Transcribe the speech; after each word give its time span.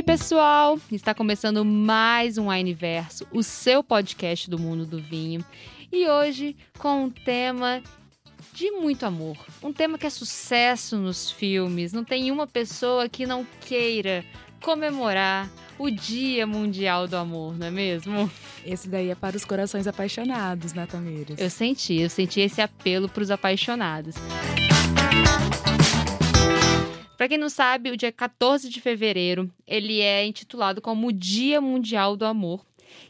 Oi, 0.00 0.04
pessoal! 0.04 0.78
Está 0.90 1.14
começando 1.14 1.62
mais 1.62 2.38
um 2.38 2.48
Wineverso, 2.48 3.26
o 3.30 3.42
seu 3.42 3.84
podcast 3.84 4.48
do 4.48 4.58
mundo 4.58 4.86
do 4.86 4.98
vinho. 4.98 5.44
E 5.92 6.08
hoje 6.08 6.56
com 6.78 7.04
um 7.04 7.10
tema 7.10 7.82
de 8.54 8.70
muito 8.70 9.04
amor. 9.04 9.36
Um 9.62 9.74
tema 9.74 9.98
que 9.98 10.06
é 10.06 10.10
sucesso 10.10 10.96
nos 10.96 11.30
filmes. 11.30 11.92
Não 11.92 12.02
tem 12.02 12.30
uma 12.30 12.46
pessoa 12.46 13.10
que 13.10 13.26
não 13.26 13.46
queira 13.60 14.24
comemorar 14.62 15.50
o 15.78 15.90
Dia 15.90 16.46
Mundial 16.46 17.06
do 17.06 17.18
Amor, 17.18 17.58
não 17.58 17.66
é 17.66 17.70
mesmo? 17.70 18.30
Esse 18.64 18.88
daí 18.88 19.10
é 19.10 19.14
para 19.14 19.36
os 19.36 19.44
corações 19.44 19.86
apaixonados, 19.86 20.72
né, 20.72 20.86
Tamires? 20.86 21.38
Eu 21.38 21.50
senti, 21.50 22.00
eu 22.00 22.08
senti 22.08 22.40
esse 22.40 22.62
apelo 22.62 23.06
para 23.06 23.22
os 23.22 23.30
apaixonados. 23.30 24.14
Para 27.20 27.28
quem 27.28 27.36
não 27.36 27.50
sabe, 27.50 27.90
o 27.90 27.98
dia 27.98 28.10
14 28.10 28.70
de 28.70 28.80
fevereiro, 28.80 29.52
ele 29.66 30.00
é 30.00 30.24
intitulado 30.24 30.80
como 30.80 31.08
o 31.08 31.12
Dia 31.12 31.60
Mundial 31.60 32.16
do 32.16 32.24
Amor. 32.24 32.64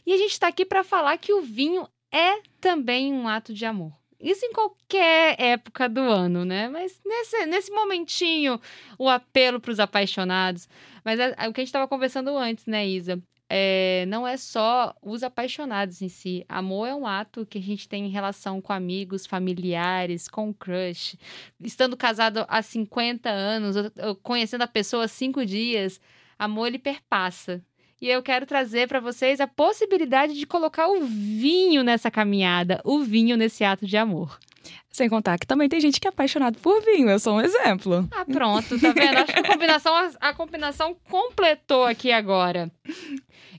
E 0.05 0.11
a 0.11 0.17
gente 0.17 0.31
está 0.31 0.49
aqui 0.49 0.65
para 0.65 0.83
falar 0.83 1.17
que 1.17 1.31
o 1.31 1.41
vinho 1.41 1.87
é 2.11 2.41
também 2.59 3.13
um 3.13 3.25
ato 3.25 3.53
de 3.53 3.63
amor. 3.63 3.93
Isso 4.19 4.45
em 4.45 4.51
qualquer 4.51 5.39
época 5.39 5.87
do 5.87 6.01
ano, 6.01 6.43
né? 6.43 6.67
Mas 6.67 6.99
nesse, 7.05 7.45
nesse 7.45 7.71
momentinho, 7.71 8.59
o 8.99 9.07
apelo 9.07 9.61
para 9.61 9.71
os 9.71 9.79
apaixonados. 9.79 10.67
Mas 11.05 11.17
é, 11.17 11.33
é, 11.37 11.47
o 11.47 11.53
que 11.53 11.61
a 11.61 11.63
gente 11.63 11.69
estava 11.69 11.87
conversando 11.87 12.35
antes, 12.35 12.65
né, 12.65 12.85
Isa? 12.85 13.17
É, 13.53 14.05
não 14.07 14.25
é 14.25 14.37
só 14.37 14.95
os 15.01 15.23
apaixonados 15.23 16.01
em 16.01 16.07
si. 16.07 16.45
Amor 16.47 16.87
é 16.87 16.95
um 16.95 17.05
ato 17.05 17.45
que 17.45 17.57
a 17.57 17.61
gente 17.61 17.85
tem 17.85 18.05
em 18.05 18.09
relação 18.09 18.61
com 18.61 18.71
amigos, 18.71 19.25
familiares, 19.25 20.29
com 20.29 20.53
crush. 20.53 21.17
Estando 21.59 21.97
casado 21.97 22.45
há 22.47 22.61
50 22.61 23.29
anos, 23.29 23.75
conhecendo 24.23 24.61
a 24.61 24.67
pessoa 24.67 25.03
há 25.03 25.07
cinco 25.09 25.45
dias, 25.45 25.99
amor 26.39 26.67
ele 26.67 26.79
perpassa. 26.79 27.61
E 28.01 28.07
eu 28.07 28.23
quero 28.23 28.45
trazer 28.45 28.87
para 28.87 29.01
vocês 29.01 29.41
a 29.41 29.47
possibilidade 29.47 30.33
de 30.33 30.47
colocar 30.47 30.87
o 30.87 31.01
vinho 31.05 31.83
nessa 31.83 32.09
caminhada, 32.09 32.79
o 32.85 32.99
vinho 32.99 33.35
nesse 33.35 33.65
ato 33.65 33.85
de 33.85 33.97
amor. 33.97 34.39
Sem 34.91 35.07
contar 35.07 35.39
que 35.39 35.47
também 35.47 35.69
tem 35.69 35.79
gente 35.79 36.01
que 36.01 36.07
é 36.07 36.09
apaixonado 36.09 36.59
por 36.59 36.83
vinho, 36.83 37.09
eu 37.09 37.17
sou 37.17 37.35
um 37.35 37.41
exemplo. 37.41 38.05
Ah, 38.11 38.25
pronto, 38.25 38.77
tá 38.77 38.91
vendo? 38.91 39.19
Acho 39.19 39.33
que 39.33 39.39
a 39.39 39.47
combinação, 39.47 40.11
a 40.19 40.33
combinação 40.33 40.97
completou 41.09 41.85
aqui 41.85 42.11
agora. 42.11 42.69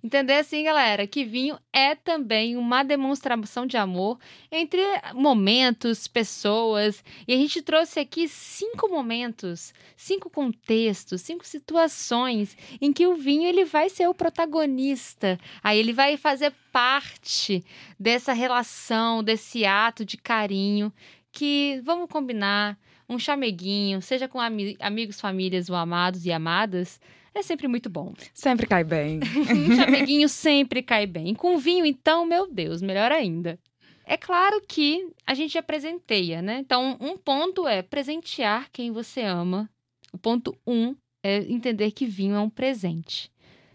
Entender 0.04 0.34
assim, 0.34 0.64
galera, 0.64 1.06
que 1.06 1.24
vinho 1.24 1.58
é 1.72 1.94
também 1.94 2.56
uma 2.56 2.82
demonstração 2.82 3.64
de 3.64 3.78
amor 3.78 4.18
entre 4.50 4.82
momentos, 5.14 6.06
pessoas. 6.06 7.02
E 7.26 7.32
a 7.32 7.36
gente 7.36 7.62
trouxe 7.62 8.00
aqui 8.00 8.28
cinco 8.28 8.88
momentos, 8.88 9.72
cinco 9.96 10.28
contextos, 10.28 11.22
cinco 11.22 11.46
situações 11.46 12.56
em 12.80 12.92
que 12.92 13.06
o 13.06 13.16
vinho 13.16 13.48
ele 13.48 13.64
vai 13.64 13.88
ser 13.88 14.06
o 14.06 14.14
protagonista. 14.14 15.38
Aí 15.62 15.78
ele 15.78 15.94
vai 15.94 16.18
fazer 16.18 16.52
parte 16.70 17.64
dessa 17.98 18.34
relação, 18.34 19.22
desse 19.22 19.64
ato 19.64 20.04
de 20.04 20.18
carinho 20.18 20.92
que, 21.32 21.80
vamos 21.84 22.08
combinar, 22.08 22.78
um 23.08 23.18
chameguinho, 23.18 24.00
seja 24.02 24.28
com 24.28 24.38
ami 24.38 24.76
amigos, 24.78 25.20
famílias 25.20 25.68
ou 25.68 25.76
amados 25.76 26.24
e 26.26 26.30
amadas, 26.30 27.00
é 27.34 27.42
sempre 27.42 27.66
muito 27.66 27.88
bom. 27.88 28.12
Sempre 28.34 28.66
cai 28.66 28.84
bem. 28.84 29.20
um 29.50 29.74
chameguinho 29.76 30.28
sempre 30.28 30.82
cai 30.82 31.06
bem. 31.06 31.34
Com 31.34 31.58
vinho, 31.58 31.86
então, 31.86 32.26
meu 32.26 32.46
Deus, 32.46 32.82
melhor 32.82 33.10
ainda. 33.10 33.58
É 34.04 34.16
claro 34.16 34.60
que 34.68 35.08
a 35.26 35.32
gente 35.32 35.54
já 35.54 35.62
presenteia, 35.62 36.42
né? 36.42 36.58
Então, 36.58 36.98
um 37.00 37.16
ponto 37.16 37.66
é 37.66 37.80
presentear 37.80 38.68
quem 38.70 38.90
você 38.90 39.22
ama. 39.22 39.70
O 40.12 40.18
ponto 40.18 40.54
um 40.66 40.94
é 41.22 41.38
entender 41.38 41.92
que 41.92 42.04
vinho 42.04 42.34
é 42.34 42.40
um 42.40 42.50
presente. 42.50 43.31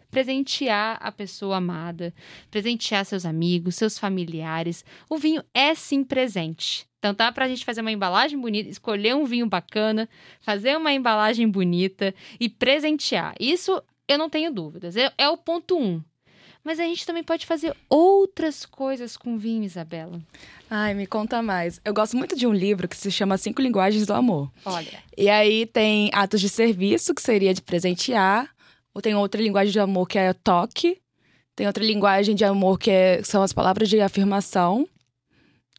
Presentear 0.09 0.97
a 1.01 1.12
pessoa 1.12 1.57
amada, 1.57 2.13
presentear 2.50 3.06
seus 3.06 3.25
amigos, 3.25 3.75
seus 3.75 4.00
familiares. 4.00 4.84
O 5.09 5.18
vinho 5.18 5.44
é 5.53 5.75
sim 5.75 6.03
presente. 6.03 6.88
Então 7.00 7.13
tá 7.13 7.31
para 7.31 7.45
a 7.45 7.47
gente 7.47 7.63
fazer 7.63 7.81
uma 7.81 7.91
embalagem 7.91 8.40
bonita, 8.40 8.69
escolher 8.69 9.16
um 9.16 9.25
vinho 9.25 9.47
bacana, 9.47 10.09
fazer 10.41 10.75
uma 10.78 10.91
embalagem 10.91 11.47
bonita 11.47 12.13
e 12.40 12.50
presentear. 12.50 13.35
Isso 13.40 13.81
eu 14.07 14.17
não 14.17 14.29
tenho 14.29 14.51
dúvidas. 14.51 14.96
É, 14.96 15.12
é 15.17 15.29
o 15.29 15.38
ponto 15.38 15.78
um. 15.78 16.01
Mas 16.63 16.81
a 16.81 16.84
gente 16.84 17.06
também 17.06 17.23
pode 17.23 17.46
fazer 17.46 17.73
outras 17.90 18.66
coisas 18.66 19.16
com 19.16 19.38
vinho, 19.38 19.63
Isabela. 19.63 20.19
Ai, 20.69 20.94
me 20.94 21.07
conta 21.07 21.41
mais. 21.41 21.79
Eu 21.85 21.94
gosto 21.94 22.17
muito 22.17 22.35
de 22.35 22.46
um 22.46 22.53
livro 22.53 22.90
que 22.90 22.97
se 22.97 23.09
chama 23.09 23.38
Cinco 23.38 23.62
Linguagens 23.62 24.06
do 24.06 24.13
Amor. 24.13 24.51
Olha. 24.66 25.01
E 25.17 25.29
aí 25.29 25.66
tem 25.66 26.09
atos 26.13 26.41
de 26.41 26.50
serviço, 26.50 27.16
que 27.16 27.22
seria 27.22 27.53
de 27.53 27.62
presentear. 27.62 28.50
Tem 29.02 29.16
outra 29.16 29.41
linguagem 29.41 29.72
de 29.72 29.80
amor 29.80 30.08
que 30.08 30.18
é 30.18 30.34
toque. 30.34 31.02
Tem 31.56 31.66
outra 31.68 31.84
linguagem 31.84 32.35
de 32.35 32.46
amor 32.46 32.78
que 32.78 32.91
é, 32.91 33.24
são 33.24 33.41
as 33.41 33.53
palavras 33.53 33.90
de 33.90 34.00
afirmação. 34.00 34.88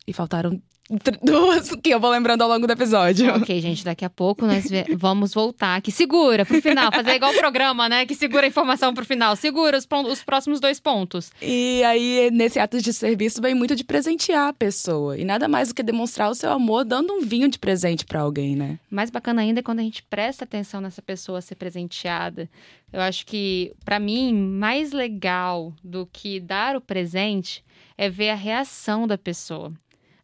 E 0.07 0.13
faltaram 0.13 0.61
duas 1.23 1.71
que 1.83 1.91
eu 1.91 2.01
vou 2.01 2.11
lembrando 2.11 2.43
ao 2.43 2.49
longo 2.49 2.67
do 2.67 2.73
episódio. 2.73 3.35
Ok, 3.37 3.61
gente, 3.61 3.85
daqui 3.85 4.05
a 4.05 4.11
pouco 4.11 4.47
nós 4.47 4.65
vamos 4.97 5.35
voltar. 5.35 5.81
Que 5.83 5.93
segura 5.93 6.47
pro 6.47 6.61
final, 6.63 6.91
fazer 6.91 7.13
igual 7.13 7.33
o 7.33 7.37
programa, 7.37 7.89
né? 7.89 8.07
Que 8.07 8.15
segura 8.15 8.45
a 8.45 8.49
informação 8.49 8.95
pro 8.95 9.05
final. 9.05 9.37
Segura 9.37 9.77
os, 9.77 9.87
os 10.11 10.23
próximos 10.23 10.61
dois 10.61 10.81
pontos. 10.81 11.31
E 11.43 11.83
aí, 11.85 12.31
nesse 12.33 12.59
ato 12.59 12.81
de 12.81 12.93
serviço, 12.93 13.43
vem 13.43 13.55
muito 13.55 13.77
de 13.77 13.85
presentear 13.85 14.49
a 14.49 14.53
pessoa. 14.53 15.19
E 15.19 15.25
nada 15.25 15.47
mais 15.47 15.69
do 15.69 15.75
que 15.75 15.83
demonstrar 15.83 16.31
o 16.31 16.35
seu 16.35 16.51
amor 16.51 16.85
dando 16.85 17.13
um 17.13 17.21
vinho 17.21 17.49
de 17.49 17.59
presente 17.59 18.07
para 18.07 18.21
alguém, 18.21 18.57
né? 18.57 18.79
Mais 18.91 19.11
bacana 19.11 19.43
ainda 19.43 19.61
é 19.61 19.63
quando 19.63 19.81
a 19.81 19.83
gente 19.83 20.03
presta 20.05 20.45
atenção 20.45 20.81
nessa 20.81 21.03
pessoa 21.03 21.43
ser 21.43 21.57
presenteada. 21.57 22.49
Eu 22.91 23.03
acho 23.03 23.27
que, 23.27 23.73
para 23.85 24.01
mim, 24.01 24.33
mais 24.35 24.93
legal 24.93 25.75
do 25.85 26.09
que 26.11 26.41
dar 26.41 26.77
o 26.77 26.81
presente 26.81 27.63
é 27.99 28.09
ver 28.09 28.31
a 28.31 28.35
reação 28.35 29.07
da 29.07 29.19
pessoa. 29.19 29.73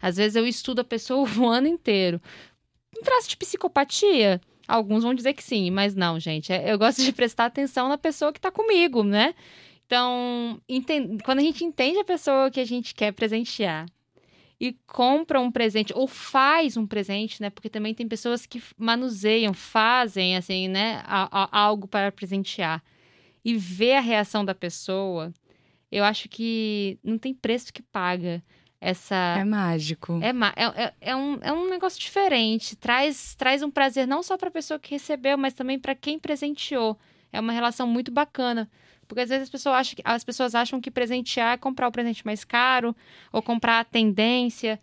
Às 0.05 0.19
vezes 0.19 0.37
eu 0.37 0.47
estudo 0.47 0.81
a 0.81 0.85
pessoa 0.85 1.27
o 1.39 1.49
ano 1.49 1.67
inteiro. 1.67 2.21
Um 2.95 3.03
traço 3.03 3.27
de 3.27 3.39
psicopatia? 3.39 4.39
Alguns 4.69 5.03
vão 5.03 5.15
dizer 5.15 5.33
que 5.33 5.43
sim, 5.43 5.71
mas 5.71 5.95
não, 5.95 6.21
gente. 6.21 6.53
É, 6.53 6.71
eu 6.71 6.79
gosto 6.79 7.03
de 7.03 7.11
prestar 7.11 7.47
atenção 7.47 7.89
na 7.89 7.97
pessoa 7.97 8.31
que 8.31 8.39
está 8.39 8.51
comigo, 8.51 9.03
né? 9.03 9.35
Então, 9.87 10.61
quando 11.25 11.39
a 11.39 11.43
gente 11.43 11.65
entende 11.65 11.99
a 11.99 12.05
pessoa 12.05 12.51
que 12.51 12.61
a 12.61 12.65
gente 12.67 12.95
quer 12.95 13.13
presentear 13.13 13.87
e 14.61 14.77
compra 14.87 15.41
um 15.41 15.51
presente 15.51 15.93
ou 15.95 16.07
faz 16.07 16.77
um 16.77 16.87
presente, 16.87 17.41
né? 17.41 17.49
Porque 17.49 17.71
também 17.71 17.95
tem 17.95 18.07
pessoas 18.07 18.45
que 18.45 18.63
manuseiam, 18.77 19.55
fazem 19.55 20.37
assim, 20.37 20.69
né, 20.69 21.03
algo 21.51 21.89
para 21.89 22.13
presentear 22.13 22.83
e 23.43 23.57
ver 23.57 23.95
a 23.95 24.01
reação 24.01 24.45
da 24.45 24.55
pessoa, 24.55 25.33
eu 25.91 26.05
acho 26.05 26.29
que 26.29 26.99
não 27.03 27.19
tem 27.19 27.33
preço 27.35 27.73
que 27.73 27.83
paga 27.83 28.43
essa 28.85 29.15
é 29.39 29.45
mágico. 29.45 30.21
É, 30.23 30.29
é, 30.29 30.85
é, 30.85 30.95
é, 31.01 31.17
um, 31.17 31.39
é 31.41 31.51
um 31.51 31.71
negócio 31.71 31.99
diferente. 31.99 32.77
Traz 32.77 33.35
traz 33.35 33.63
um 33.63 33.71
prazer 33.71 34.07
não 34.07 34.23
só 34.23 34.37
para 34.37 34.49
a 34.49 34.53
pessoa 34.53 34.79
que 34.79 34.91
recebeu 34.91 35.39
mas 35.39 35.55
também 35.55 35.79
para 35.79 35.95
quem 35.95 36.19
presenteou. 36.19 36.99
É 37.33 37.41
uma 37.41 37.53
relação 37.53 37.87
muito 37.87 38.13
bacana. 38.13 38.71
Porque 39.09 39.23
às 39.23 39.31
vezes 39.31 39.45
as 39.45 39.51
pessoas 39.51 39.75
acham, 39.77 39.97
as 40.05 40.23
pessoas 40.23 40.55
acham 40.55 40.81
que 40.83 40.91
presentear 40.91 41.55
é 41.55 41.57
comprar 41.57 41.89
o 41.89 41.93
presente 41.93 42.25
mais 42.27 42.45
caro 42.45 42.95
ou 43.33 43.41
comprar 43.41 43.81
a 43.81 43.85
tendência. 43.85 44.79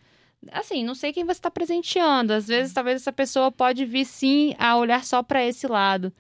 Assim 0.51 0.83
não 0.83 0.95
sei 0.95 1.13
quem 1.13 1.23
você 1.23 1.33
está 1.33 1.51
presenteando. 1.51 2.33
Às 2.33 2.47
vezes 2.47 2.73
talvez 2.73 3.01
essa 3.01 3.11
pessoa 3.11 3.51
pode 3.51 3.85
vir 3.85 4.05
sim 4.05 4.55
a 4.57 4.75
olhar 4.77 5.05
só 5.05 5.21
para 5.21 5.45
esse 5.45 5.67
lado. 5.67 6.11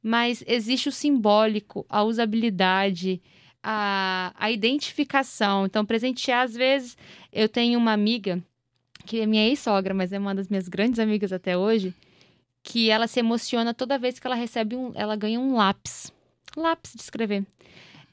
Mas 0.00 0.44
existe 0.46 0.88
o 0.88 0.92
simbólico 0.92 1.84
a 1.88 2.04
usabilidade 2.04 3.20
a, 3.64 4.34
a 4.38 4.50
identificação. 4.50 5.64
Então, 5.64 5.86
presentear, 5.86 6.44
às 6.44 6.54
vezes, 6.54 6.96
eu 7.32 7.48
tenho 7.48 7.78
uma 7.78 7.92
amiga, 7.92 8.42
que 9.06 9.20
é 9.20 9.26
minha 9.26 9.48
ex-sogra, 9.48 9.94
mas 9.94 10.12
é 10.12 10.18
uma 10.18 10.34
das 10.34 10.48
minhas 10.48 10.68
grandes 10.68 11.00
amigas 11.00 11.32
até 11.32 11.56
hoje, 11.56 11.94
que 12.62 12.90
ela 12.90 13.06
se 13.06 13.20
emociona 13.20 13.72
toda 13.72 13.98
vez 13.98 14.18
que 14.18 14.26
ela 14.26 14.36
recebe 14.36 14.76
um. 14.76 14.92
Ela 14.94 15.16
ganha 15.16 15.40
um 15.40 15.56
lápis. 15.56 16.12
Lápis 16.54 16.92
de 16.94 17.00
escrever. 17.00 17.44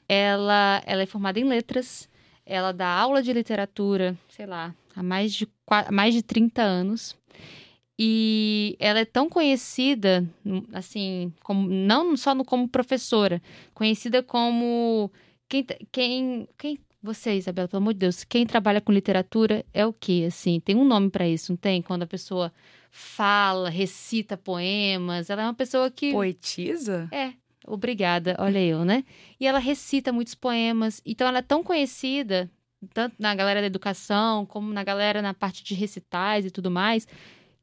Ela, 0.08 0.82
ela 0.86 1.02
é 1.02 1.06
formada 1.06 1.38
em 1.38 1.44
letras, 1.44 2.08
ela 2.44 2.72
dá 2.72 2.88
aula 2.88 3.22
de 3.22 3.32
literatura, 3.32 4.16
sei 4.28 4.46
lá, 4.46 4.74
há 4.96 5.02
mais 5.02 5.32
de, 5.32 5.48
mais 5.90 6.14
de 6.14 6.22
30 6.22 6.62
anos. 6.62 7.16
E 7.98 8.74
ela 8.80 9.00
é 9.00 9.04
tão 9.04 9.28
conhecida, 9.28 10.26
assim, 10.72 11.32
como, 11.42 11.68
não 11.68 12.16
só 12.16 12.34
no, 12.34 12.44
como 12.44 12.66
professora, 12.66 13.40
conhecida 13.74 14.22
como 14.22 15.10
quem, 15.52 15.66
quem, 15.90 16.48
quem 16.56 16.78
você, 17.02 17.34
Isabela, 17.34 17.68
pelo 17.68 17.82
amor 17.82 17.92
de 17.92 18.00
Deus, 18.00 18.24
quem 18.24 18.46
trabalha 18.46 18.80
com 18.80 18.92
literatura 18.92 19.64
é 19.74 19.84
o 19.84 19.92
quê? 19.92 20.24
Assim, 20.28 20.60
tem 20.60 20.74
um 20.74 20.84
nome 20.84 21.10
para 21.10 21.28
isso, 21.28 21.52
não 21.52 21.56
tem? 21.56 21.82
Quando 21.82 22.04
a 22.04 22.06
pessoa 22.06 22.52
fala, 22.90 23.68
recita 23.68 24.36
poemas, 24.36 25.28
ela 25.28 25.42
é 25.42 25.44
uma 25.44 25.54
pessoa 25.54 25.90
que 25.90 26.12
poetisa? 26.12 27.08
É. 27.12 27.32
Obrigada, 27.66 28.34
olha 28.38 28.58
eu, 28.60 28.84
né? 28.84 29.04
E 29.38 29.46
ela 29.46 29.58
recita 29.58 30.12
muitos 30.12 30.34
poemas, 30.34 31.00
então 31.04 31.28
ela 31.28 31.38
é 31.38 31.42
tão 31.42 31.62
conhecida 31.62 32.50
tanto 32.92 33.14
na 33.18 33.32
galera 33.32 33.60
da 33.60 33.66
educação 33.66 34.44
como 34.44 34.72
na 34.72 34.82
galera 34.82 35.22
na 35.22 35.32
parte 35.32 35.62
de 35.62 35.74
recitais 35.74 36.44
e 36.44 36.50
tudo 36.50 36.70
mais, 36.70 37.06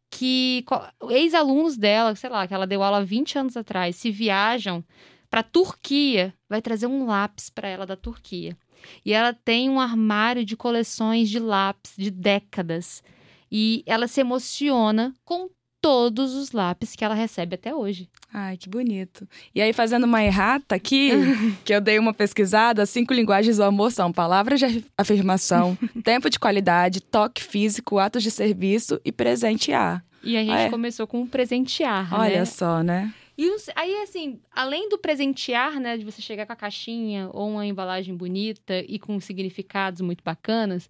que 0.10 0.64
ex-alunos 1.10 1.76
dela, 1.76 2.16
sei 2.16 2.30
lá, 2.30 2.48
que 2.48 2.54
ela 2.54 2.66
deu 2.66 2.82
aula 2.82 3.04
20 3.04 3.38
anos 3.38 3.58
atrás, 3.58 3.98
se 3.98 4.10
viajam 4.10 4.84
para 5.30 5.44
Turquia, 5.44 6.34
vai 6.50 6.62
trazer 6.62 6.88
um 6.88 7.06
lápis 7.06 7.50
para 7.50 7.68
ela 7.68 7.86
da 7.86 7.96
Turquia. 7.96 8.58
E 9.06 9.12
ela 9.14 9.34
tem 9.34 9.70
um 9.70 9.80
armário 9.80 10.44
de 10.46 10.56
coleções 10.56 11.30
de 11.30 11.38
lápis 11.40 11.94
de 11.98 12.10
décadas. 12.10 13.04
E 13.52 13.84
ela 13.86 14.08
se 14.08 14.22
emociona 14.22 15.14
com 15.26 15.50
todos 15.82 16.34
os 16.34 16.52
lápis 16.52 16.96
que 16.96 17.06
ela 17.06 17.16
recebe 17.16 17.56
até 17.56 17.74
hoje. 17.74 18.10
Ai, 18.34 18.58
que 18.58 18.68
bonito. 18.70 19.28
E 19.56 19.62
aí, 19.62 19.72
fazendo 19.74 20.04
uma 20.06 20.24
errata 20.24 20.76
aqui, 20.76 21.12
que 21.64 21.74
eu 21.74 21.80
dei 21.82 21.98
uma 21.98 22.14
pesquisada, 22.14 22.86
cinco 22.86 23.14
linguagens 23.14 23.58
do 23.58 23.64
amor 23.64 23.92
são 23.92 24.12
palavras 24.12 24.60
de 24.60 24.84
afirmação, 24.98 25.78
tempo 26.04 26.30
de 26.30 26.38
qualidade, 26.40 27.02
toque 27.02 27.44
físico, 27.44 27.98
atos 27.98 28.24
de 28.24 28.30
serviço 28.32 29.00
e 29.06 29.12
presentear. 29.12 30.04
E 30.22 30.36
a 30.36 30.42
gente 30.44 30.52
É. 30.54 30.70
começou 30.70 31.08
com 31.08 31.26
presentear, 31.26 32.14
Olha 32.14 32.40
né? 32.40 32.46
só, 32.46 32.84
né? 32.84 33.14
E 33.42 33.50
aí, 33.74 34.02
assim, 34.02 34.42
além 34.52 34.90
do 34.90 34.98
presentear, 34.98 35.80
né, 35.80 35.96
de 35.96 36.04
você 36.04 36.22
chegar 36.22 36.46
com 36.46 36.52
a 36.52 36.58
caixinha 36.58 37.30
ou 37.32 37.52
uma 37.52 37.66
embalagem 37.66 38.14
bonita 38.14 38.84
e 38.86 39.00
com 39.00 39.18
significados 39.18 40.02
muito 40.02 40.22
bacanas, 40.22 40.90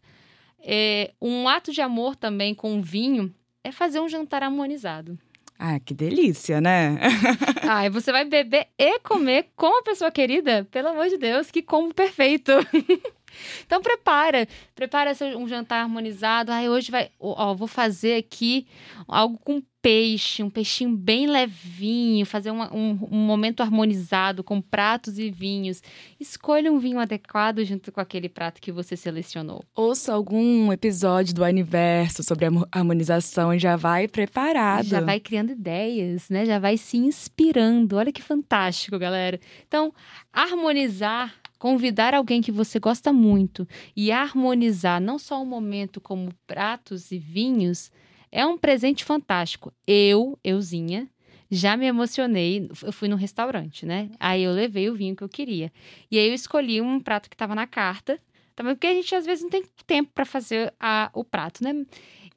é, 0.59 1.11
um 1.21 1.47
ato 1.47 1.71
de 1.71 1.79
amor 1.79 2.15
também 2.15 2.55
com 2.55 2.79
o 2.79 2.81
vinho 2.81 3.31
é 3.63 3.71
fazer 3.71 3.99
um 3.99 4.09
jantar 4.09 4.41
harmonizado. 4.41 5.15
Ah, 5.59 5.79
que 5.79 5.93
delícia, 5.93 6.59
né? 6.59 6.97
Ah, 7.71 7.85
e 7.85 7.89
você 7.91 8.11
vai 8.11 8.25
beber 8.25 8.65
e 8.79 8.97
comer 9.01 9.51
com 9.55 9.77
a 9.77 9.83
pessoa 9.83 10.09
querida? 10.09 10.67
Pelo 10.71 10.87
amor 10.87 11.07
de 11.07 11.19
Deus, 11.19 11.51
que 11.51 11.61
combo 11.61 11.93
perfeito! 11.93 12.51
Então 13.63 13.79
prepara, 13.79 14.47
prepara 14.73 15.13
seu, 15.13 15.37
um 15.37 15.47
jantar 15.47 15.81
harmonizado. 15.81 16.51
Ai, 16.51 16.67
hoje 16.67 16.89
vai, 16.89 17.11
ó, 17.19 17.53
vou 17.53 17.67
fazer 17.67 18.15
aqui 18.15 18.67
algo 19.07 19.37
com 19.37 19.61
peixe, 19.81 20.43
um 20.43 20.49
peixinho 20.49 20.95
bem 20.95 21.25
levinho, 21.27 22.25
fazer 22.25 22.51
uma- 22.51 22.73
um, 22.75 22.99
um 23.09 23.17
momento 23.17 23.61
harmonizado 23.61 24.43
com 24.43 24.59
pratos 24.61 25.17
e 25.17 25.31
vinhos. 25.31 25.81
Escolha 26.19 26.71
um 26.71 26.79
vinho 26.79 26.99
adequado 26.99 27.63
junto 27.63 27.91
com 27.91 28.01
aquele 28.01 28.27
prato 28.27 28.61
que 28.61 28.71
você 28.71 28.97
selecionou. 28.97 29.63
Ouça 29.73 30.13
algum 30.13 30.71
episódio 30.73 31.33
do 31.33 31.43
Universo 31.43 32.23
sobre 32.23 32.45
a 32.45 32.49
harmonização 32.71 33.53
e 33.53 33.59
já 33.59 33.75
vai 33.77 34.07
preparado. 34.07 34.85
Já 34.85 34.99
vai 35.01 35.19
criando 35.19 35.51
ideias, 35.53 36.29
né? 36.29 36.45
Já 36.45 36.59
vai 36.59 36.75
se 36.77 36.97
inspirando. 36.97 37.95
Olha 37.95 38.11
que 38.11 38.21
fantástico, 38.21 38.99
galera. 38.99 39.39
Então, 39.67 39.93
harmonizar, 40.33 41.33
convidar 41.57 42.13
alguém 42.13 42.41
que 42.41 42.51
você 42.51 42.79
gosta 42.79 43.13
muito 43.13 43.67
e 43.95 44.11
harmonizar 44.11 44.99
não 44.99 45.17
só 45.17 45.41
o 45.41 45.45
momento 45.45 46.01
como 46.01 46.33
pratos 46.45 47.11
e 47.11 47.17
vinhos, 47.17 47.91
é 48.31 48.45
um 48.45 48.57
presente 48.57 49.03
fantástico. 49.03 49.73
Eu, 49.87 50.37
euzinha, 50.43 51.07
já 51.51 51.75
me 51.75 51.85
emocionei. 51.85 52.69
Eu 52.83 52.91
fui 52.91 53.07
num 53.07 53.15
restaurante, 53.15 53.85
né? 53.85 54.09
Aí 54.19 54.43
eu 54.43 54.51
levei 54.51 54.89
o 54.89 54.95
vinho 54.95 55.15
que 55.15 55.23
eu 55.23 55.29
queria. 55.29 55.71
E 56.11 56.17
aí 56.17 56.27
eu 56.27 56.33
escolhi 56.33 56.81
um 56.81 56.99
prato 56.99 57.29
que 57.29 57.35
estava 57.35 57.55
na 57.55 57.65
carta. 57.67 58.19
Também 58.55 58.75
porque 58.75 58.87
a 58.87 58.93
gente 58.93 59.15
às 59.15 59.25
vezes 59.25 59.43
não 59.43 59.49
tem 59.49 59.63
tempo 59.87 60.11
para 60.13 60.25
fazer 60.25 60.73
a- 60.79 61.09
o 61.13 61.23
prato, 61.23 61.63
né? 61.63 61.85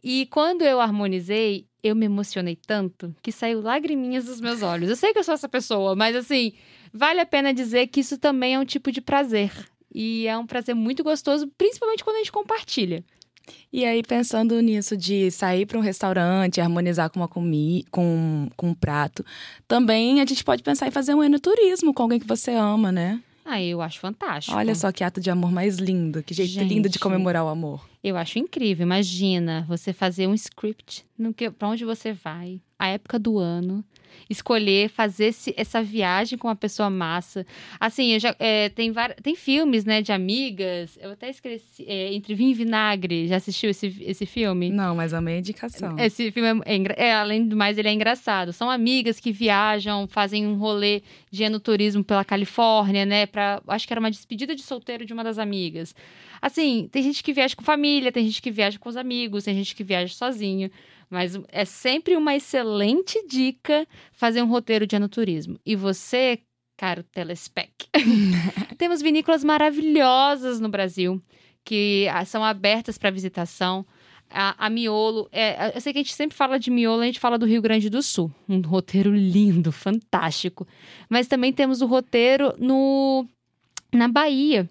E 0.02 0.26
quando 0.26 0.62
eu 0.62 0.80
harmonizei, 0.80 1.66
eu 1.82 1.94
me 1.94 2.06
emocionei 2.06 2.56
tanto 2.56 3.14
que 3.22 3.30
saiu 3.32 3.60
lagriminhas 3.60 4.24
dos 4.24 4.40
meus 4.40 4.62
olhos. 4.62 4.88
Eu 4.88 4.96
sei 4.96 5.12
que 5.12 5.18
eu 5.18 5.24
sou 5.24 5.34
essa 5.34 5.48
pessoa, 5.48 5.94
mas 5.96 6.14
assim, 6.16 6.52
vale 6.92 7.20
a 7.20 7.26
pena 7.26 7.52
dizer 7.52 7.88
que 7.88 8.00
isso 8.00 8.18
também 8.18 8.54
é 8.54 8.58
um 8.58 8.64
tipo 8.64 8.90
de 8.92 9.00
prazer. 9.00 9.52
E 9.94 10.26
é 10.26 10.38
um 10.38 10.46
prazer 10.46 10.74
muito 10.74 11.04
gostoso, 11.04 11.46
principalmente 11.58 12.02
quando 12.02 12.16
a 12.16 12.18
gente 12.20 12.32
compartilha. 12.32 13.04
E 13.72 13.84
aí, 13.84 14.02
pensando 14.02 14.60
nisso 14.60 14.96
de 14.96 15.30
sair 15.30 15.66
para 15.66 15.78
um 15.78 15.82
restaurante, 15.82 16.60
harmonizar 16.60 17.10
com 17.10 17.20
uma 17.20 17.28
comi 17.28 17.84
com, 17.90 18.48
com 18.56 18.68
um 18.68 18.74
prato, 18.74 19.24
também 19.66 20.20
a 20.20 20.26
gente 20.26 20.44
pode 20.44 20.62
pensar 20.62 20.86
em 20.86 20.90
fazer 20.90 21.14
um 21.14 21.22
enoturismo 21.22 21.92
com 21.94 22.02
alguém 22.02 22.20
que 22.20 22.26
você 22.26 22.52
ama, 22.52 22.92
né? 22.92 23.20
Ah, 23.44 23.60
eu 23.60 23.82
acho 23.82 23.98
fantástico. 23.98 24.56
Olha 24.56 24.74
só 24.74 24.92
que 24.92 25.02
ato 25.02 25.20
de 25.20 25.30
amor 25.30 25.50
mais 25.50 25.78
lindo, 25.78 26.22
que 26.22 26.32
jeito 26.32 26.52
Gente. 26.52 26.68
lindo 26.68 26.88
de 26.88 26.98
comemorar 26.98 27.44
o 27.44 27.48
amor. 27.48 27.84
Eu 28.02 28.16
acho 28.16 28.38
incrível. 28.38 28.84
Imagina 28.84 29.64
você 29.68 29.92
fazer 29.92 30.26
um 30.26 30.34
script 30.34 31.04
no 31.18 31.34
que, 31.34 31.50
pra 31.50 31.68
onde 31.68 31.84
você 31.84 32.12
vai, 32.12 32.60
a 32.78 32.88
época 32.88 33.18
do 33.18 33.38
ano, 33.38 33.84
escolher 34.28 34.88
fazer 34.88 35.26
esse- 35.26 35.54
essa 35.56 35.82
viagem 35.82 36.38
com 36.38 36.48
uma 36.48 36.56
pessoa 36.56 36.88
massa. 36.90 37.46
Assim, 37.78 38.12
eu 38.12 38.20
já, 38.20 38.34
é, 38.38 38.68
tem, 38.68 38.90
vari- 38.92 39.14
tem 39.22 39.34
filmes, 39.34 39.84
né, 39.84 40.00
de 40.02 40.12
amigas. 40.12 40.98
Eu 41.00 41.12
até 41.12 41.28
esqueci. 41.30 41.84
é, 41.86 42.12
Entre 42.14 42.34
Vinho 42.34 42.50
e 42.50 42.54
Vinagre. 42.54 43.26
Já 43.28 43.36
assistiu 43.36 43.70
esse, 43.70 43.94
esse 44.00 44.26
filme? 44.26 44.70
Não, 44.70 44.94
mas 44.96 45.12
amei 45.14 45.36
a 45.36 45.38
indicação. 45.38 45.98
Esse 45.98 46.30
filme 46.30 46.48
é, 46.64 46.72
é 46.72 46.76
engra- 46.76 46.94
é, 46.98 47.12
além 47.14 47.46
do 47.46 47.56
mais, 47.56 47.78
ele 47.78 47.88
é 47.88 47.92
engraçado. 47.92 48.52
São 48.52 48.70
amigas 48.70 49.20
que 49.20 49.32
viajam, 49.32 50.06
fazem 50.08 50.46
um 50.46 50.54
rolê 50.56 51.02
de 51.30 51.42
enoturismo 51.42 52.02
pela 52.04 52.24
Califórnia, 52.24 53.04
né? 53.06 53.26
Pra, 53.26 53.60
acho 53.68 53.86
que 53.86 53.92
era 53.92 54.00
uma 54.00 54.10
despedida 54.10 54.54
de 54.54 54.62
solteiro 54.62 55.04
de 55.04 55.12
uma 55.12 55.24
das 55.24 55.38
amigas. 55.38 55.94
Assim, 56.40 56.88
tem 56.90 57.02
gente 57.02 57.22
que 57.22 57.32
viaja 57.32 57.54
com 57.54 57.62
família, 57.62 58.10
tem 58.10 58.24
gente 58.26 58.42
que 58.42 58.50
viaja 58.50 58.78
com 58.78 58.88
os 58.88 58.96
amigos, 58.96 59.44
tem 59.44 59.54
gente 59.54 59.74
que 59.76 59.84
viaja 59.84 60.12
sozinho. 60.12 60.70
Mas 61.12 61.38
é 61.48 61.66
sempre 61.66 62.16
uma 62.16 62.34
excelente 62.34 63.22
dica 63.26 63.86
fazer 64.14 64.40
um 64.40 64.46
roteiro 64.46 64.86
de 64.86 64.96
enoturismo. 64.96 65.60
E 65.64 65.76
você, 65.76 66.38
caro 66.74 67.02
telespec, 67.02 67.86
temos 68.78 69.02
vinícolas 69.02 69.44
maravilhosas 69.44 70.58
no 70.58 70.70
Brasil 70.70 71.20
que 71.62 72.08
ah, 72.10 72.24
são 72.24 72.42
abertas 72.42 72.96
para 72.96 73.10
visitação. 73.10 73.84
A, 74.30 74.66
a 74.66 74.70
Miolo, 74.70 75.28
é, 75.30 75.76
eu 75.76 75.80
sei 75.82 75.92
que 75.92 75.98
a 75.98 76.02
gente 76.02 76.14
sempre 76.14 76.34
fala 76.34 76.58
de 76.58 76.70
Miolo, 76.70 77.02
a 77.02 77.04
gente 77.04 77.20
fala 77.20 77.36
do 77.38 77.44
Rio 77.44 77.60
Grande 77.60 77.90
do 77.90 78.02
Sul. 78.02 78.32
Um 78.48 78.62
roteiro 78.62 79.14
lindo, 79.14 79.70
fantástico. 79.70 80.66
Mas 81.10 81.28
também 81.28 81.52
temos 81.52 81.82
o 81.82 81.86
roteiro 81.86 82.54
no, 82.58 83.28
na 83.92 84.08
Bahia, 84.08 84.66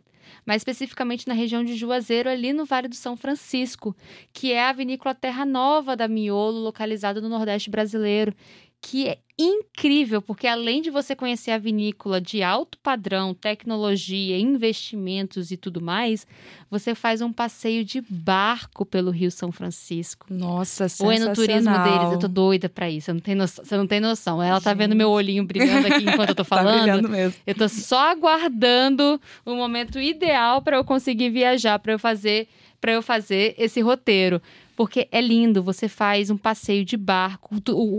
mais 0.52 0.60
especificamente 0.60 1.30
na 1.30 1.34
região 1.34 1.64
de 1.64 1.78
Juazeiro, 1.78 2.30
ali 2.30 2.52
no 2.52 2.66
Vale 2.66 2.90
do 2.90 2.96
São 2.96 3.16
Francisco, 3.16 3.96
que 4.34 4.52
é 4.52 4.62
a 4.68 4.74
vinícola 4.74 5.16
Terra 5.16 5.46
Nova 5.46 5.96
da 5.96 6.10
Miolo, 6.10 6.60
localizada 6.60 7.22
no 7.22 7.30
Nordeste 7.30 7.70
brasileiro. 7.70 8.36
Que 8.84 9.08
é 9.10 9.18
incrível, 9.38 10.22
porque 10.22 10.46
além 10.48 10.82
de 10.82 10.90
você 10.90 11.16
conhecer 11.16 11.52
a 11.52 11.58
vinícola 11.58 12.20
de 12.20 12.42
alto 12.44 12.78
padrão, 12.80 13.34
tecnologia, 13.34 14.38
investimentos 14.40 15.52
e 15.52 15.58
tudo 15.58 15.80
mais, 15.82 16.26
você 16.70 16.94
faz 16.96 17.22
um 17.22 17.32
passeio 17.32 17.84
de 17.86 18.02
barco 18.10 18.86
pelo 18.86 19.12
Rio 19.12 19.32
São 19.32 19.52
Francisco. 19.52 20.28
Nossa, 20.32 20.86
O 20.86 20.90
sensacional. 20.90 21.16
enoturismo 21.16 21.84
deles, 21.84 22.12
eu 22.14 22.20
tô 22.20 22.28
doida 22.28 22.70
pra 22.70 22.90
isso. 22.90 23.06
Você 23.06 23.14
não 23.14 23.20
tem 23.20 23.36
noção. 23.36 23.66
Você 23.66 23.78
não 23.78 23.88
tem 23.88 24.00
noção. 24.00 24.42
Ela 24.44 24.60
tá 24.62 24.74
vendo 24.74 24.92
Gente. 24.92 24.98
meu 24.98 25.10
olhinho 25.10 25.46
brilhando 25.46 25.88
aqui 25.88 26.04
enquanto 26.04 26.30
eu 26.30 26.36
tô 26.36 26.44
Tá 26.52 26.56
falando. 26.58 26.78
brilhando 26.82 27.10
mesmo. 27.10 27.36
eu 27.46 27.56
tô 27.56 27.70
só 27.70 28.12
aguardando 28.12 29.20
o 29.46 29.56
momento 29.56 30.00
ideal 30.00 30.62
pra 30.62 30.78
eu 30.78 30.84
conseguir 30.84 31.30
viajar, 31.30 31.78
pra 31.80 31.94
eu 31.94 32.00
fazer, 32.00 32.48
para 32.80 32.92
eu 32.94 33.02
fazer 33.02 33.54
esse 33.58 33.80
roteiro. 33.82 34.42
Porque 34.82 35.08
é 35.12 35.22
lindo, 35.22 35.62
você 35.62 35.88
faz 35.88 36.32
um 36.32 36.38
passeio 36.38 36.84
de 36.84 36.98
barco, 36.98 37.54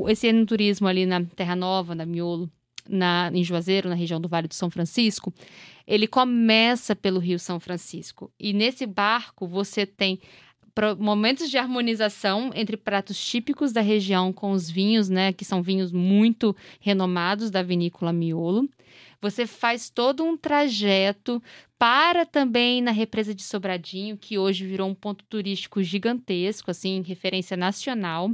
esse 0.08 0.26
enoturismo 0.26 0.88
ali 0.88 1.06
na 1.06 1.24
Terra 1.24 1.54
Nova, 1.54 1.94
na 1.94 2.04
Miolo, 2.04 2.50
na, 2.88 3.30
em 3.32 3.44
Juazeiro, 3.44 3.88
na 3.88 3.94
região 3.94 4.20
do 4.20 4.28
Vale 4.28 4.48
do 4.48 4.54
São 4.54 4.68
Francisco, 4.68 5.32
ele 5.86 6.08
começa 6.08 6.96
pelo 6.96 7.20
Rio 7.20 7.38
São 7.38 7.60
Francisco. 7.60 8.32
E 8.36 8.52
nesse 8.52 8.84
barco 8.84 9.46
você 9.46 9.86
tem 9.86 10.18
momentos 10.98 11.48
de 11.48 11.56
harmonização 11.56 12.50
entre 12.52 12.76
pratos 12.76 13.24
típicos 13.24 13.72
da 13.72 13.80
região 13.80 14.32
com 14.32 14.50
os 14.50 14.68
vinhos, 14.68 15.08
né, 15.08 15.32
que 15.32 15.44
são 15.44 15.62
vinhos 15.62 15.92
muito 15.92 16.56
renomados 16.80 17.48
da 17.48 17.62
vinícola 17.62 18.12
Miolo. 18.12 18.68
Você 19.22 19.46
faz 19.46 19.88
todo 19.88 20.24
um 20.24 20.36
trajeto 20.36 21.40
para 21.78 22.26
também 22.26 22.82
na 22.82 22.90
represa 22.90 23.34
de 23.34 23.42
Sobradinho, 23.42 24.16
que 24.16 24.36
hoje 24.38 24.66
virou 24.66 24.88
um 24.88 24.94
ponto 24.94 25.24
turístico 25.24 25.82
gigantesco, 25.82 26.70
assim, 26.70 27.02
referência 27.02 27.56
nacional. 27.56 28.30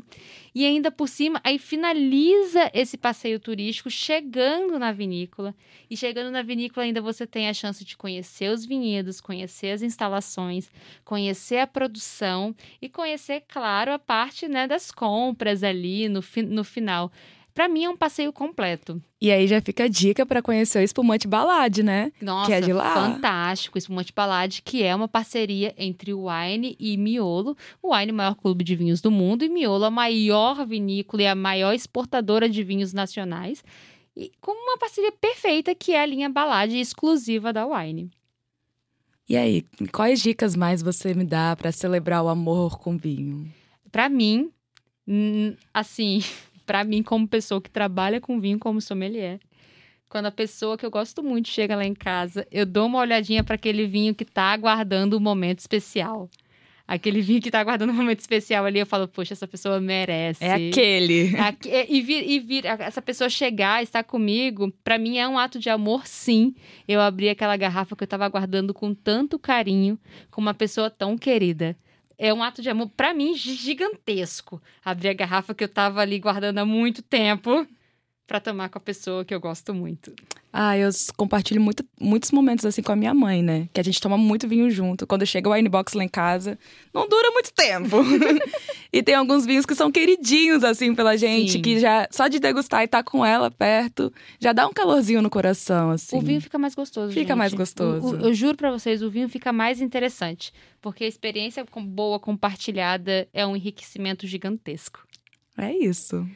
E 0.54 0.66
ainda 0.66 0.90
por 0.90 1.08
cima, 1.08 1.40
aí 1.44 1.58
finaliza 1.58 2.70
esse 2.74 2.96
passeio 2.96 3.38
turístico 3.38 3.90
chegando 3.90 4.78
na 4.78 4.90
vinícola. 4.92 5.54
E 5.90 5.96
chegando 5.96 6.30
na 6.30 6.42
vinícola 6.42 6.84
ainda 6.84 7.00
você 7.00 7.26
tem 7.26 7.48
a 7.48 7.54
chance 7.54 7.84
de 7.84 7.96
conhecer 7.96 8.50
os 8.50 8.64
vinhedos, 8.66 9.20
conhecer 9.20 9.70
as 9.72 9.82
instalações, 9.82 10.70
conhecer 11.04 11.58
a 11.58 11.66
produção 11.66 12.54
e 12.82 12.88
conhecer, 12.88 13.44
claro, 13.46 13.92
a 13.92 13.98
parte 13.98 14.48
né, 14.48 14.66
das 14.66 14.90
compras 14.90 15.62
ali 15.62 16.08
no, 16.08 16.22
fi- 16.22 16.42
no 16.42 16.64
final. 16.64 17.10
Para 17.58 17.66
mim 17.66 17.82
é 17.82 17.90
um 17.90 17.96
passeio 17.96 18.32
completo. 18.32 19.02
E 19.20 19.32
aí 19.32 19.48
já 19.48 19.60
fica 19.60 19.82
a 19.82 19.88
dica 19.88 20.24
pra 20.24 20.40
conhecer 20.40 20.78
o 20.78 20.80
espumante 20.80 21.26
Balade, 21.26 21.82
né? 21.82 22.12
Nossa, 22.22 22.46
Que 22.46 22.52
é 22.52 22.60
de 22.60 22.72
lá. 22.72 22.94
fantástico. 22.94 23.76
Espumante 23.76 24.12
Balade, 24.14 24.62
que 24.62 24.84
é 24.84 24.94
uma 24.94 25.08
parceria 25.08 25.74
entre 25.76 26.14
o 26.14 26.28
Wine 26.28 26.76
e 26.78 26.96
Miolo. 26.96 27.56
O 27.82 27.92
Wine, 27.92 28.12
o 28.12 28.14
maior 28.14 28.36
clube 28.36 28.62
de 28.62 28.76
vinhos 28.76 29.00
do 29.00 29.10
mundo, 29.10 29.44
e 29.44 29.48
Miolo, 29.48 29.86
a 29.86 29.90
maior 29.90 30.64
vinícola 30.64 31.22
e 31.24 31.26
a 31.26 31.34
maior 31.34 31.72
exportadora 31.74 32.48
de 32.48 32.62
vinhos 32.62 32.92
nacionais. 32.92 33.64
E 34.16 34.30
com 34.40 34.52
uma 34.52 34.78
parceria 34.78 35.10
perfeita, 35.10 35.74
que 35.74 35.94
é 35.94 36.00
a 36.00 36.06
linha 36.06 36.30
Balade 36.30 36.78
exclusiva 36.78 37.52
da 37.52 37.66
Wine. 37.66 38.08
E 39.28 39.36
aí, 39.36 39.64
quais 39.92 40.22
dicas 40.22 40.54
mais 40.54 40.80
você 40.80 41.12
me 41.12 41.24
dá 41.24 41.56
pra 41.56 41.72
celebrar 41.72 42.22
o 42.22 42.28
amor 42.28 42.78
com 42.78 42.96
vinho? 42.96 43.52
Pra 43.90 44.08
mim, 44.08 44.48
assim, 45.74 46.22
pra 46.68 46.84
mim 46.84 47.02
como 47.02 47.26
pessoa 47.26 47.62
que 47.62 47.70
trabalha 47.70 48.20
com 48.20 48.38
vinho 48.38 48.58
como 48.58 48.78
sommelier, 48.78 49.40
quando 50.06 50.26
a 50.26 50.30
pessoa 50.30 50.76
que 50.76 50.84
eu 50.84 50.90
gosto 50.90 51.22
muito 51.22 51.48
chega 51.48 51.74
lá 51.74 51.84
em 51.84 51.94
casa, 51.94 52.46
eu 52.52 52.66
dou 52.66 52.86
uma 52.86 52.98
olhadinha 52.98 53.42
para 53.42 53.54
aquele 53.54 53.86
vinho 53.86 54.14
que 54.14 54.22
tá 54.22 54.52
aguardando 54.52 55.16
o 55.16 55.18
um 55.18 55.22
momento 55.22 55.60
especial. 55.60 56.28
Aquele 56.86 57.22
vinho 57.22 57.40
que 57.40 57.50
tá 57.50 57.60
aguardando 57.60 57.90
um 57.90 57.96
momento 57.96 58.20
especial 58.20 58.66
ali, 58.66 58.78
eu 58.78 58.84
falo, 58.84 59.08
poxa, 59.08 59.32
essa 59.32 59.48
pessoa 59.48 59.80
merece. 59.80 60.44
É 60.44 60.68
aquele. 60.68 61.34
É, 61.66 61.86
e 61.90 62.02
vir, 62.02 62.28
e 62.28 62.38
vir 62.38 62.66
essa 62.66 63.00
pessoa 63.00 63.30
chegar, 63.30 63.82
estar 63.82 64.04
comigo, 64.04 64.70
para 64.84 64.98
mim 64.98 65.16
é 65.16 65.26
um 65.26 65.38
ato 65.38 65.58
de 65.58 65.70
amor, 65.70 66.06
sim. 66.06 66.54
Eu 66.86 67.00
abri 67.00 67.30
aquela 67.30 67.56
garrafa 67.56 67.96
que 67.96 68.04
eu 68.04 68.08
tava 68.08 68.26
aguardando 68.26 68.74
com 68.74 68.92
tanto 68.92 69.38
carinho, 69.38 69.98
com 70.30 70.42
uma 70.42 70.52
pessoa 70.52 70.90
tão 70.90 71.16
querida 71.16 71.74
é 72.18 72.34
um 72.34 72.42
ato 72.42 72.60
de 72.60 72.68
amor, 72.68 72.90
para 72.96 73.14
mim, 73.14 73.34
gigantesco. 73.34 74.60
Abrir 74.84 75.08
a 75.10 75.14
garrafa 75.14 75.54
que 75.54 75.62
eu 75.62 75.68
tava 75.68 76.00
ali 76.00 76.18
guardando 76.18 76.58
há 76.58 76.64
muito 76.64 77.00
tempo 77.00 77.66
para 78.28 78.38
tomar 78.40 78.68
com 78.68 78.76
a 78.76 78.80
pessoa 78.80 79.24
que 79.24 79.34
eu 79.34 79.40
gosto 79.40 79.72
muito. 79.72 80.14
Ah, 80.52 80.76
eu 80.76 80.90
compartilho 81.16 81.62
muito, 81.62 81.82
muitos 81.98 82.30
momentos 82.30 82.66
assim 82.66 82.82
com 82.82 82.92
a 82.92 82.96
minha 82.96 83.14
mãe, 83.14 83.42
né? 83.42 83.70
Que 83.72 83.80
a 83.80 83.82
gente 83.82 83.98
toma 84.00 84.18
muito 84.18 84.46
vinho 84.46 84.70
junto. 84.70 85.06
Quando 85.06 85.24
chega 85.24 85.48
o 85.48 85.52
wine 85.52 85.68
box 85.68 85.94
lá 85.94 86.04
em 86.04 86.08
casa, 86.08 86.58
não 86.92 87.08
dura 87.08 87.30
muito 87.30 87.50
tempo. 87.54 87.96
e 88.92 89.02
tem 89.02 89.14
alguns 89.14 89.46
vinhos 89.46 89.64
que 89.64 89.74
são 89.74 89.90
queridinhos 89.90 90.62
assim 90.62 90.94
pela 90.94 91.16
gente, 91.16 91.52
Sim. 91.52 91.62
que 91.62 91.80
já 91.80 92.06
só 92.10 92.28
de 92.28 92.38
degustar 92.38 92.82
e 92.82 92.84
estar 92.84 93.02
tá 93.02 93.10
com 93.10 93.24
ela 93.24 93.50
perto, 93.50 94.12
já 94.38 94.52
dá 94.52 94.66
um 94.66 94.74
calorzinho 94.74 95.22
no 95.22 95.30
coração 95.30 95.90
assim. 95.90 96.16
O 96.16 96.20
vinho 96.20 96.42
fica 96.42 96.58
mais 96.58 96.74
gostoso, 96.74 97.08
Fica 97.08 97.28
gente. 97.28 97.38
mais 97.38 97.54
gostoso. 97.54 98.06
O, 98.06 98.10
o, 98.10 98.26
eu 98.26 98.34
juro 98.34 98.58
para 98.58 98.70
vocês, 98.70 99.02
o 99.02 99.08
vinho 99.08 99.28
fica 99.30 99.54
mais 99.54 99.80
interessante, 99.80 100.52
porque 100.82 101.04
a 101.04 101.08
experiência 101.08 101.64
boa 101.86 102.20
compartilhada 102.20 103.26
é 103.32 103.46
um 103.46 103.56
enriquecimento 103.56 104.26
gigantesco. 104.26 105.06
É 105.56 105.72
isso. 105.72 106.28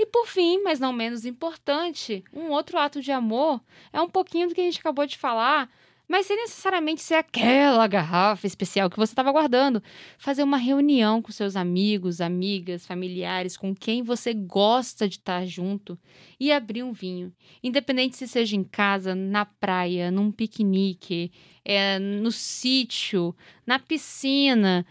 E 0.00 0.06
por 0.06 0.26
fim, 0.26 0.62
mas 0.62 0.80
não 0.80 0.94
menos 0.94 1.26
importante, 1.26 2.24
um 2.32 2.48
outro 2.52 2.78
ato 2.78 3.02
de 3.02 3.12
amor 3.12 3.60
é 3.92 4.00
um 4.00 4.08
pouquinho 4.08 4.48
do 4.48 4.54
que 4.54 4.60
a 4.62 4.64
gente 4.64 4.78
acabou 4.80 5.04
de 5.04 5.18
falar, 5.18 5.70
mas 6.08 6.24
sem 6.24 6.38
necessariamente 6.38 7.02
ser 7.02 7.16
aquela 7.16 7.86
garrafa 7.86 8.46
especial 8.46 8.88
que 8.88 8.96
você 8.96 9.12
estava 9.12 9.30
guardando. 9.30 9.82
Fazer 10.16 10.42
uma 10.42 10.56
reunião 10.56 11.20
com 11.20 11.30
seus 11.30 11.54
amigos, 11.54 12.22
amigas, 12.22 12.86
familiares, 12.86 13.58
com 13.58 13.74
quem 13.74 14.02
você 14.02 14.32
gosta 14.32 15.06
de 15.06 15.16
estar 15.16 15.44
junto 15.44 15.98
e 16.40 16.50
abrir 16.50 16.82
um 16.82 16.94
vinho. 16.94 17.30
Independente 17.62 18.16
se 18.16 18.26
seja 18.26 18.56
em 18.56 18.64
casa, 18.64 19.14
na 19.14 19.44
praia, 19.44 20.10
num 20.10 20.32
piquenique, 20.32 21.30
é, 21.62 21.98
no 21.98 22.32
sítio, 22.32 23.36
na 23.66 23.78
piscina. 23.78 24.86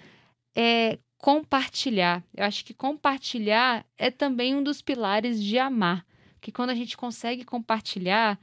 É, 0.56 1.00
compartilhar. 1.19 2.23
Eu 2.35 2.45
acho 2.45 2.65
que 2.65 2.73
compartilhar 2.73 3.85
é 3.97 4.09
também 4.09 4.55
um 4.55 4.63
dos 4.63 4.81
pilares 4.81 5.43
de 5.43 5.59
amar. 5.59 6.05
Que 6.41 6.51
quando 6.51 6.69
a 6.69 6.75
gente 6.75 6.95
consegue 6.95 7.43
compartilhar, 7.43 8.39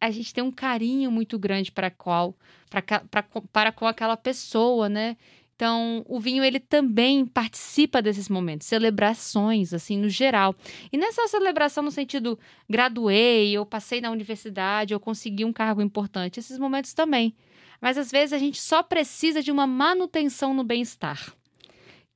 a 0.00 0.10
gente 0.10 0.32
tem 0.32 0.42
um 0.42 0.50
carinho 0.50 1.10
muito 1.12 1.38
grande 1.38 1.70
para 1.70 1.90
qual 1.90 2.34
para, 2.70 3.32
para, 3.52 3.72
com 3.72 3.86
aquela 3.86 4.16
pessoa, 4.16 4.88
né? 4.88 5.16
Então, 5.54 6.04
o 6.08 6.20
vinho 6.20 6.44
ele 6.44 6.60
também 6.60 7.26
participa 7.26 8.00
desses 8.00 8.28
momentos, 8.28 8.66
celebrações 8.66 9.74
assim 9.74 9.98
no 9.98 10.08
geral. 10.08 10.54
E 10.92 10.96
nessa 10.96 11.26
celebração 11.26 11.82
no 11.82 11.90
sentido 11.90 12.38
graduei, 12.70 13.58
ou 13.58 13.66
passei 13.66 14.00
na 14.00 14.10
universidade, 14.10 14.94
ou 14.94 15.00
consegui 15.00 15.44
um 15.44 15.52
cargo 15.52 15.82
importante, 15.82 16.38
esses 16.38 16.58
momentos 16.58 16.94
também. 16.94 17.34
Mas 17.80 17.98
às 17.98 18.10
vezes 18.10 18.32
a 18.32 18.38
gente 18.38 18.60
só 18.60 18.82
precisa 18.82 19.42
de 19.42 19.50
uma 19.50 19.66
manutenção 19.66 20.54
no 20.54 20.64
bem-estar 20.64 21.37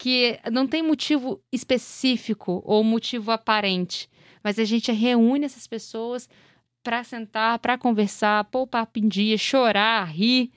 que 0.03 0.37
não 0.51 0.67
tem 0.67 0.83
motivo 0.83 1.41
específico 1.53 2.61
ou 2.67 2.83
motivo 2.83 3.31
aparente, 3.31 4.11
mas 4.43 4.59
a 4.59 4.65
gente 4.65 4.91
reúne 4.91 5.45
essas 5.45 5.69
pessoas 5.69 6.29
para 6.83 7.05
sentar, 7.05 7.61
para 7.61 7.79
conversar, 7.79 8.43
pôr 8.47 8.63
o 8.63 8.67
papo 8.67 8.99
em 8.99 9.07
dia, 9.07 9.39
chorar, 9.39 10.03
rir. 10.07 10.51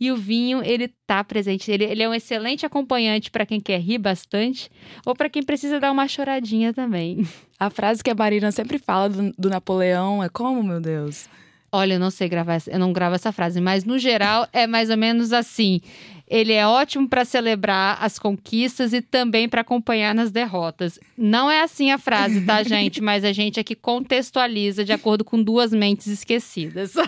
E 0.00 0.10
o 0.10 0.16
vinho, 0.16 0.62
ele 0.64 0.88
tá 1.06 1.22
presente. 1.22 1.70
Ele, 1.70 1.84
ele 1.84 2.02
é 2.02 2.08
um 2.08 2.14
excelente 2.14 2.64
acompanhante 2.64 3.30
para 3.30 3.44
quem 3.44 3.60
quer 3.60 3.80
rir 3.80 3.98
bastante 3.98 4.70
ou 5.04 5.14
para 5.14 5.28
quem 5.28 5.42
precisa 5.42 5.78
dar 5.78 5.92
uma 5.92 6.08
choradinha 6.08 6.72
também. 6.72 7.28
A 7.60 7.68
frase 7.68 8.02
que 8.02 8.10
a 8.10 8.14
Marina 8.14 8.50
sempre 8.50 8.78
fala 8.78 9.10
do, 9.10 9.30
do 9.36 9.50
Napoleão 9.50 10.24
é 10.24 10.30
como, 10.30 10.62
meu 10.62 10.80
Deus? 10.80 11.28
Olha, 11.70 11.94
eu 11.94 12.00
não 12.00 12.10
sei 12.10 12.30
gravar, 12.30 12.62
eu 12.66 12.78
não 12.78 12.94
gravo 12.94 13.14
essa 13.14 13.32
frase, 13.32 13.60
mas 13.60 13.84
no 13.84 13.98
geral 13.98 14.48
é 14.54 14.66
mais 14.66 14.88
ou 14.88 14.96
menos 14.96 15.34
assim. 15.34 15.82
Ele 16.28 16.52
é 16.52 16.66
ótimo 16.66 17.08
para 17.08 17.24
celebrar 17.24 17.98
as 18.00 18.18
conquistas 18.18 18.92
e 18.92 19.00
também 19.00 19.48
para 19.48 19.60
acompanhar 19.60 20.14
nas 20.14 20.30
derrotas. 20.30 20.98
Não 21.16 21.50
é 21.50 21.62
assim 21.62 21.90
a 21.90 21.98
frase, 21.98 22.44
tá, 22.44 22.62
gente? 22.64 23.00
Mas 23.00 23.24
a 23.24 23.32
gente 23.32 23.60
aqui 23.60 23.74
contextualiza 23.74 24.84
de 24.84 24.92
acordo 24.92 25.24
com 25.24 25.42
duas 25.42 25.72
mentes 25.72 26.08
esquecidas. 26.08 26.94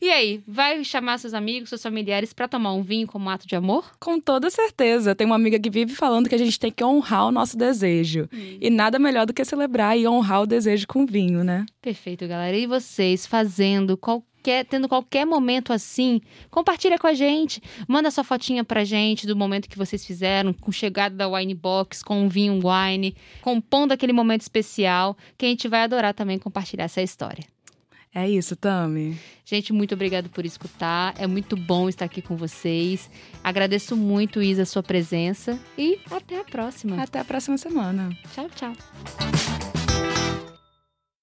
E 0.00 0.10
aí, 0.10 0.40
vai 0.46 0.84
chamar 0.84 1.18
seus 1.18 1.34
amigos, 1.34 1.68
seus 1.68 1.82
familiares 1.82 2.32
para 2.32 2.46
tomar 2.46 2.72
um 2.72 2.82
vinho 2.82 3.06
como 3.06 3.28
ato 3.28 3.48
de 3.48 3.56
amor? 3.56 3.84
Com 3.98 4.20
toda 4.20 4.48
certeza. 4.48 5.14
Tem 5.14 5.26
uma 5.26 5.34
amiga 5.34 5.58
que 5.58 5.68
vive 5.68 5.92
falando 5.92 6.28
que 6.28 6.34
a 6.36 6.38
gente 6.38 6.58
tem 6.58 6.70
que 6.70 6.84
honrar 6.84 7.26
o 7.26 7.32
nosso 7.32 7.56
desejo. 7.56 8.28
Hum. 8.32 8.58
E 8.60 8.70
nada 8.70 8.98
melhor 8.98 9.26
do 9.26 9.34
que 9.34 9.44
celebrar 9.44 9.98
e 9.98 10.06
honrar 10.06 10.42
o 10.42 10.46
desejo 10.46 10.86
com 10.86 11.04
vinho, 11.04 11.42
né? 11.42 11.66
Perfeito, 11.82 12.28
galera. 12.28 12.56
E 12.56 12.64
vocês 12.64 13.26
fazendo 13.26 13.96
qualquer 14.48 14.64
tendo 14.64 14.88
qualquer 14.88 15.26
momento 15.26 15.72
assim, 15.72 16.20
compartilha 16.50 16.98
com 16.98 17.06
a 17.06 17.14
gente. 17.14 17.62
Manda 17.86 18.10
sua 18.10 18.24
fotinha 18.24 18.64
pra 18.64 18.84
gente 18.84 19.26
do 19.26 19.36
momento 19.36 19.68
que 19.68 19.76
vocês 19.76 20.04
fizeram, 20.04 20.52
com 20.52 20.72
chegada 20.72 21.14
da 21.14 21.28
Wine 21.28 21.54
Box, 21.54 22.02
com 22.02 22.22
um 22.22 22.28
vinho 22.28 22.60
wine, 22.64 23.14
compondo 23.42 23.92
aquele 23.92 24.12
momento 24.12 24.42
especial, 24.42 25.16
que 25.36 25.44
a 25.44 25.48
gente 25.48 25.68
vai 25.68 25.82
adorar 25.82 26.14
também 26.14 26.38
compartilhar 26.38 26.84
essa 26.84 27.02
história. 27.02 27.44
É 28.14 28.28
isso, 28.28 28.56
Tami. 28.56 29.18
Gente, 29.44 29.72
muito 29.72 29.94
obrigado 29.94 30.30
por 30.30 30.46
escutar. 30.46 31.14
É 31.18 31.26
muito 31.26 31.56
bom 31.56 31.88
estar 31.88 32.06
aqui 32.06 32.22
com 32.22 32.36
vocês. 32.36 33.08
Agradeço 33.44 33.94
muito, 33.94 34.42
Isa, 34.42 34.62
a 34.62 34.66
sua 34.66 34.82
presença. 34.82 35.58
E 35.76 36.00
até 36.10 36.40
a 36.40 36.44
próxima. 36.44 37.02
Até 37.02 37.20
a 37.20 37.24
próxima 37.24 37.58
semana. 37.58 38.10
Tchau, 38.34 38.48
tchau. 38.56 38.72